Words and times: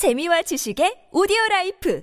재미와 0.00 0.40
지식의 0.40 1.10
오디오 1.12 1.36
라이프 1.50 2.00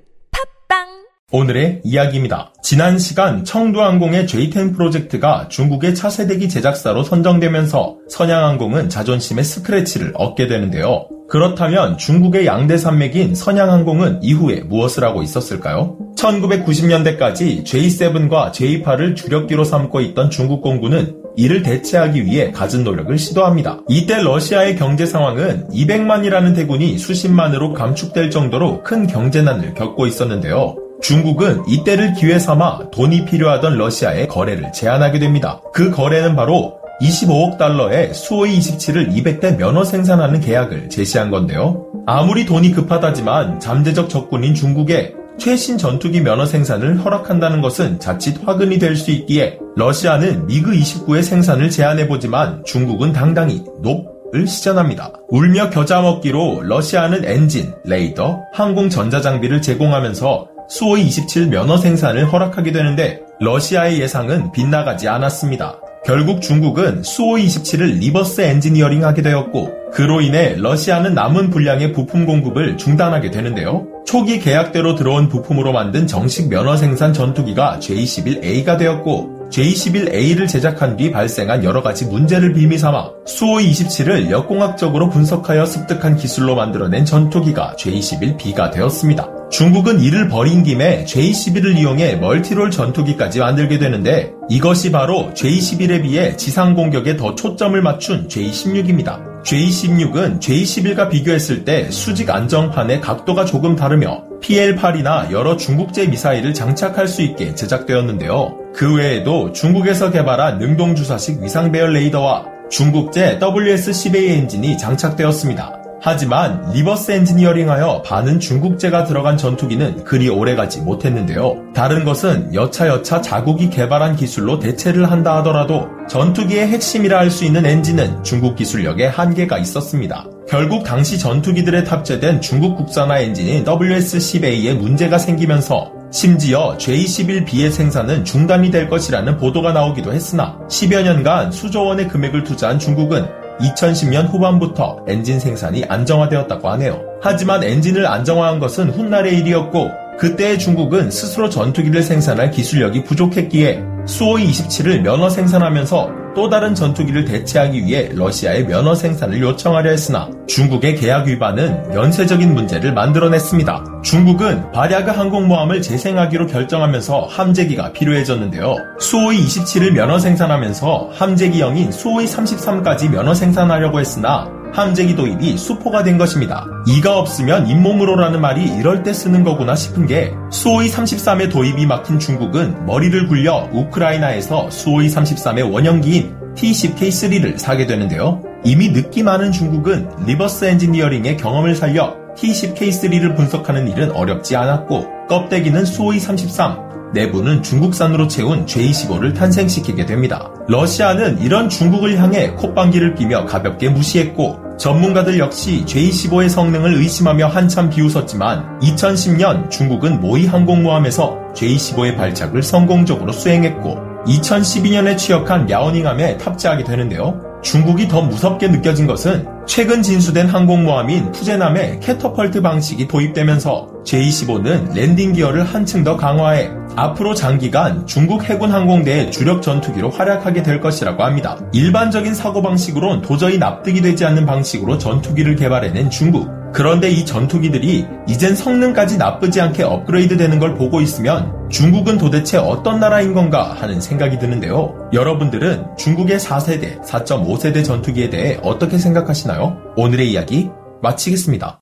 팟빵 0.70 0.86
오늘의 1.32 1.82
이야기입니다. 1.84 2.54
지난 2.62 3.00
시간 3.00 3.44
청두항공의 3.44 4.28
J10 4.28 4.76
프로젝트가 4.76 5.48
중국의 5.48 5.96
차세대기 5.96 6.48
제작사로 6.48 7.02
선정되면서 7.02 7.98
선양항공은 8.08 8.90
자존심에 8.90 9.44
스크래치를 9.44 10.12
얻게 10.14 10.46
되는데요. 10.46 11.08
그렇다면 11.28 11.98
중국의 11.98 12.46
양대 12.46 12.78
산맥인 12.78 13.34
선양항공은 13.34 14.22
이후에 14.22 14.62
무엇을 14.62 15.04
하고 15.04 15.24
있었을까요? 15.24 15.98
1990년대까지 16.18 17.64
J7과 17.64 18.52
J8을 18.52 19.16
주력기로 19.16 19.64
삼고 19.64 20.02
있던 20.02 20.30
중국 20.30 20.62
공군은 20.62 21.16
이를 21.36 21.62
대체하기 21.62 22.26
위해 22.26 22.52
갖은 22.52 22.84
노력을 22.84 23.16
시도합니다. 23.18 23.82
이때 23.88 24.22
러시아의 24.22 24.76
경제 24.76 25.06
상황은 25.06 25.68
200만이라는 25.70 26.56
대군이 26.56 26.98
수십만으로 26.98 27.74
감축될 27.74 28.32
정도로 28.32 28.84
큰 28.84 29.06
경제난을 29.06 29.76
겪고 29.76 30.08
있었는데요. 30.08 30.76
중국은 31.02 31.62
이때를 31.68 32.16
기회 32.16 32.40
삼아 32.40 32.90
돈이 32.90 33.26
필요하던 33.26 33.78
러시아의 33.78 34.28
거래를 34.28 34.72
제한하게 34.74 35.20
됩니다. 35.20 35.62
그 35.74 35.92
거래는 35.92 36.36
바로 36.36 36.80
25억 37.02 37.60
달러의 37.60 38.16
수호이 38.16 38.58
27을 38.58 39.14
200대 39.14 39.58
면허 39.58 39.84
생산하는 39.84 40.40
계약을 40.40 40.90
제시한 40.90 41.30
건데요. 41.30 41.86
아무리 42.08 42.48
돈이 42.48 42.72
급하다지만 42.72 43.60
잠재적 43.60 44.10
적군인 44.10 44.56
중국에 44.56 45.14
최신 45.38 45.78
전투기 45.78 46.22
면허 46.22 46.46
생산을 46.46 47.04
허락한다는 47.04 47.62
것은 47.62 48.00
자칫 48.00 48.38
화근이 48.46 48.80
될 48.80 48.96
수 48.98 49.12
있기에 49.12 49.60
러시아는 49.76 50.48
미그 50.48 50.72
29의 50.72 51.22
생산을 51.22 51.70
제한해보지만 51.70 52.64
중국은 52.66 53.14
당당히 53.14 53.64
높을 53.82 54.48
시전합니다. 54.48 55.14
울며 55.30 55.70
겨자 55.70 56.02
먹기로 56.02 56.64
러시아는 56.64 57.24
엔진, 57.26 57.74
레이더, 57.86 58.42
항공 58.54 58.90
전자장비를 58.90 59.62
제공하면서 59.62 60.48
수호이 60.70 61.04
27 61.04 61.48
면허 61.48 61.78
생산을 61.78 62.32
허락하게 62.34 62.72
되는데 62.72 63.22
러시아의 63.40 64.02
예상은 64.02 64.52
빗나가지 64.52 65.08
않았습니다. 65.08 65.80
결국 66.08 66.42
중국은 66.42 67.04
수호이 67.04 67.36
27을 67.36 68.00
reverse 68.00 68.40
engineering 68.40 69.04
하게 69.04 69.22
되었고 69.22 69.92
그로 69.92 70.22
인해 70.22 70.56
러시아는 70.58 71.14
남은 71.14 71.50
분량의 71.50 71.92
부품 71.92 72.26
공급을 72.26 72.78
중단하게 72.78 73.30
되는데요. 73.30 73.86
초기 74.06 74.40
계약대로 74.40 74.96
들어온 74.96 75.28
부품으로 75.28 75.74
만든 75.74 76.08
정식 76.08 76.48
면허 76.48 76.78
생산 76.78 77.12
전투기가 77.12 77.80
J11A가 77.82 78.78
되었고 78.78 79.50
J11A를 79.52 80.48
제작한 80.48 80.96
뒤 80.96 81.12
발생한 81.12 81.66
여러 81.66 81.82
가지 81.82 82.06
문제를 82.06 82.54
빌미 82.54 82.78
삼아 82.78 83.12
수호이 83.26 83.58
27을 83.58 84.30
역공학적으로 84.30 85.10
분석하여 85.10 85.66
습득한 85.66 86.16
기술로 86.16 86.56
만들어낸 86.56 87.04
전투기가 87.04 87.76
J11B가 87.78 88.72
되었습니다. 88.72 89.37
중국은 89.50 90.02
이를 90.02 90.28
벌인 90.28 90.64
김에 90.64 91.06
J11을 91.06 91.78
이용해 91.78 92.18
multirole 92.18 92.70
전투기까지 92.70 93.40
만들게 93.40 93.80
되는데 93.80 94.34
이것이 94.50 94.92
바로 94.92 95.32
J11에 95.34 96.04
비해 96.04 96.36
지상 96.36 96.76
공격에 96.76 97.16
더 97.16 97.34
초점을 97.34 97.82
맞춘 97.82 98.28
J16입니다. 98.28 99.44
J16은 99.44 100.42
J11과 100.42 101.10
비교했을 101.10 101.64
때 101.64 101.90
수직 101.90 102.30
안정판의 102.30 103.00
각도가 103.00 103.46
조금 103.46 103.78
다르며 103.78 104.24
PL8이나 104.42 105.32
여러 105.32 105.56
중국제 105.56 106.08
미사일을 106.08 106.54
장착할 106.54 107.08
수 107.08 107.22
있게 107.22 107.56
제작되었는데요. 107.56 108.58
그 108.76 108.96
외에도 108.96 109.54
중국에서 109.54 110.12
개발한 110.12 110.60
능동주사식 110.60 111.42
위상배열 111.42 111.94
레이더와 111.94 112.46
중국제 112.70 113.40
WS-10A 113.40 114.30
엔진이 114.32 114.78
장착되었습니다. 114.78 115.77
하지만 116.02 116.72
reverse 116.74 117.12
engineering하여 117.12 118.04
반은 118.04 118.40
중국제가 118.40 119.04
들어간 119.04 119.38
전투기는 119.38 120.04
그리 120.04 120.30
오래가지 120.30 120.82
못했는데요. 120.82 121.74
다른 121.74 122.06
것은 122.06 122.54
여차여차 122.54 123.22
자국이 123.22 123.70
개발한 123.70 124.16
기술로 124.16 124.60
대체를 124.60 125.10
한다 125.12 125.38
하더라도 125.38 125.88
전투기의 126.08 126.68
핵심이라 126.68 127.18
할 127.18 127.28
수 127.28 127.44
있는 127.44 127.66
엔진은 127.66 128.24
중국 128.24 128.56
기술력에 128.56 129.08
한계가 129.08 129.58
있었습니다. 129.58 130.26
결국 130.48 130.86
당시 130.86 131.20
전투기들에 131.20 131.84
탑재된 131.84 132.40
중국 132.40 132.78
국산화 132.78 133.20
엔진인 133.20 133.66
WS-10A에 133.66 134.76
문제가 134.78 135.18
생기면서 135.18 135.92
심지어 136.10 136.78
J11B의 136.78 137.70
생산은 137.70 138.24
중단이 138.24 138.72
될 138.72 138.88
것이라는 138.88 139.38
보도가 139.38 139.74
나오기도 139.74 140.14
했으나 140.14 140.58
10여 140.70 141.04
년간 141.04 141.52
수조 141.52 141.84
원의 141.84 142.08
금액을 142.08 142.46
투자한 142.46 142.80
중국은 142.80 143.28
2010년 143.60 144.30
후반부터 144.30 145.06
엔진 145.08 145.40
생산이 145.40 145.86
안정화되었다고 145.86 146.70
하네요. 146.70 147.02
하지만 147.22 147.64
엔진을 147.64 148.06
안정화한 148.06 148.60
것은 148.60 148.90
훗날의 148.90 149.38
일이었고 149.40 150.07
그때의 150.18 150.58
중국은 150.58 151.12
스스로 151.12 151.50
전투기를 151.50 152.02
생산할 152.02 152.52
기술력이 152.52 153.04
부족했기에 153.04 153.84
수호이 154.08 154.48
27을 154.48 155.02
면허 155.02 155.30
생산하면서 155.30 156.28
또 156.36 156.50
다른 156.50 156.76
전투기를 156.76 157.26
대체하기 157.26 157.86
위해 157.86 158.10
러시아의 158.14 158.68
면허 158.68 158.94
생산을 158.94 159.42
요청하려 159.42 159.90
했으나 159.90 160.30
중국의 160.48 160.96
계약 160.96 161.28
위반은 161.28 161.94
연쇄적인 161.94 162.54
문제를 162.54 162.94
만들어냈습니다. 162.94 164.02
중국은 164.04 164.72
발야그 164.72 165.12
항공모함을 165.12 165.82
재생하기로 165.82 166.48
결정하면서 166.48 167.22
함재기가 167.26 167.92
필요해졌는데요. 167.92 168.76
수호이 169.00 169.40
27을 169.40 169.92
면허 169.92 170.20
생산하면서 170.20 171.10
함재기형인 171.14 171.92
수호이 171.92 172.26
33까지 172.26 173.10
면허 173.10 173.34
생산하려고 173.34 174.00
했으나 174.00 174.48
함재기 174.74 175.16
도입이 175.16 175.58
수포가 175.58 176.04
된 176.04 176.18
것입니다. 176.18 176.66
이가 176.88 177.18
없으면 177.18 177.68
잇몸으로라는 177.68 178.42
말이 178.42 178.64
이럴 178.64 179.04
때 179.04 179.14
쓰는 179.14 179.44
거구나 179.44 179.76
싶은 179.76 180.08
게 180.08 180.34
수호이 180.52 180.90
33의 180.90 181.52
도입이 181.52 181.86
막힌 181.86 182.20
중국은 182.20 182.86
머리를 182.86 183.28
굴려 183.28 183.70
우크라이나에서 183.72 184.70
수호이 184.70 185.08
33의 185.08 185.72
원형기인 185.72 186.36
T10K3를 186.56 187.58
사게 187.58 187.86
되는데요. 187.86 188.42
이미 188.64 188.90
늦기 188.90 189.24
많은 189.24 189.52
중국은 189.52 190.10
reverse 190.26 190.66
engineering의 190.66 191.38
경험을 191.38 191.76
살려 191.76 192.16
T10K3를 192.36 193.36
분석하는 193.36 193.88
일은 193.88 194.12
어렵지 194.12 194.56
않았고 194.56 195.28
껍데기는 195.28 195.86
수호이 195.86 196.20
33, 196.20 196.87
내부는 197.14 197.64
중국산으로 197.64 198.28
채운 198.28 198.66
J15를 198.66 199.36
탄생시키게 199.36 200.06
됩니다. 200.06 200.52
러시아는 200.68 201.40
이런 201.42 201.70
중국을 201.70 202.18
향해 202.18 202.52
콧방귀를 202.52 203.16
끼며 203.16 203.46
가볍게 203.46 203.90
무시했고 203.90 204.68
전문가들 204.78 205.40
역시 205.40 205.84
J15의 205.88 206.50
성능을 206.50 206.94
의심하며 206.96 207.48
한참 207.48 207.90
비웃었지만 207.90 208.80
2010년 208.80 209.70
중국은 209.72 210.22
모의 210.22 210.46
항공모함에서 210.46 211.54
J15의 211.56 212.16
발착을 212.16 212.62
성공적으로 212.62 213.32
수행했고 213.32 213.98
2012년에 214.28 215.18
취역한 215.18 215.70
랴오닝함에 215.70 216.38
탑재하게 216.38 216.84
되는데요. 216.84 217.42
중국이 217.64 218.08
더 218.08 218.22
무섭게 218.22 218.68
느껴진 218.68 219.08
것은 219.08 219.48
최근 219.66 220.02
진수된 220.02 220.48
항공모함인 220.48 221.32
푸젠함의 221.32 222.00
캐터펄트 222.02 222.62
방식이 222.62 223.08
도입되면서 223.08 223.90
J-15는 224.06 224.94
랜딩 224.94 225.34
기어를 225.34 225.64
한층 225.64 226.04
더 226.04 226.16
강화해 226.16 226.70
앞으로 226.98 227.36
장기간 227.36 228.06
중국 228.08 228.44
해군 228.50 228.72
항공대의 228.72 229.32
주력 229.32 229.62
전투기로 229.62 230.10
활약하게 230.10 230.64
될 230.64 230.82
것이라고 230.82 231.24
합니다. 231.24 231.58
일반적인 231.72 232.34
사고방식으론 232.34 233.22
도저히 233.22 233.60
납득이 233.60 234.02
되지 234.02 234.26
않는 234.26 234.46
방식으로 234.48 234.98
전투기를 234.98 235.56
개발해낸 235.56 236.10
중국. 236.10 236.50
그런데 236.74 237.10
이 237.10 237.24
전투기들이 237.24 238.06
이젠 238.28 238.56
성능까지 238.56 239.18
나쁘지 239.18 239.62
않게 239.62 239.84
업그레이드 239.84 240.38
되는 240.38 240.60
걸 240.60 240.76
보고 240.76 241.00
있으면 241.00 241.70
중국은 241.70 242.18
도대체 242.18 242.58
어떤 242.58 243.00
나라인 243.00 243.34
건가 243.34 243.76
하는 243.80 244.02
생각이 244.02 244.40
드는데요. 244.40 245.10
여러분들은 245.14 245.98
중국의 245.98 246.40
4세대, 246.40 247.02
4.5세대 247.04 247.86
전투기에 247.86 248.30
대해 248.30 248.60
어떻게 248.64 248.98
생각하시나요? 248.98 249.78
오늘의 249.96 250.32
이야기 250.32 250.70
마치겠습니다. 251.02 251.80